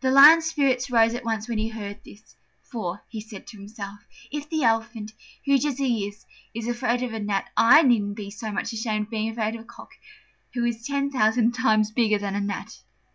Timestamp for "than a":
12.16-12.40